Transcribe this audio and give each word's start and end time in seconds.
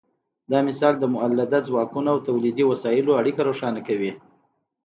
دا 0.51 0.59
مثال 0.67 0.93
د 0.99 1.03
مؤلده 1.13 1.59
ځواکونو 1.67 2.07
او 2.13 2.17
تولیدي 2.27 2.63
وسایلو 2.71 3.17
اړیکه 3.21 3.41
روښانه 3.49 3.81
کوي. 3.87 4.11